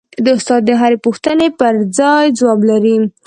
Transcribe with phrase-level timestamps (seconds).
[0.35, 2.97] استاد د هرې پوښتنې پرځای ځواب لري.